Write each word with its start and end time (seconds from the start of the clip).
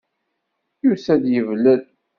Yusa-d 0.83 1.23
yeblel. 1.33 1.81